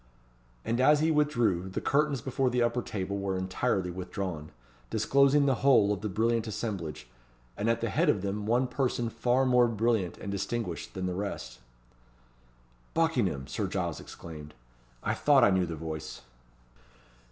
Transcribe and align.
And 0.65 0.81
as 0.81 0.99
he 1.01 1.11
withdrew, 1.11 1.69
the 1.69 1.79
curtains 1.79 2.21
before 2.21 2.49
the 2.49 2.63
upper 2.63 2.81
table 2.81 3.19
were 3.19 3.37
entirely 3.37 3.91
withdrawn, 3.91 4.49
disclosing 4.89 5.45
the 5.45 5.53
whole 5.61 5.93
of 5.93 6.01
the 6.01 6.09
brilliant 6.09 6.47
assemblage, 6.47 7.07
and 7.55 7.69
at 7.69 7.81
the 7.81 7.89
head 7.91 8.09
of 8.09 8.23
them 8.23 8.47
one 8.47 8.65
person 8.65 9.11
far 9.11 9.45
more 9.45 9.67
brilliant 9.67 10.17
and 10.17 10.31
distinguished 10.31 10.95
than 10.95 11.05
the 11.05 11.13
rest. 11.13 11.59
"Buckingham!" 12.95 13.45
Sir 13.45 13.67
Giles 13.67 13.99
exclaimed. 13.99 14.55
"I 15.03 15.13
thought 15.13 15.43
I 15.43 15.51
knew 15.51 15.67
the 15.67 15.75
voice." 15.75 16.21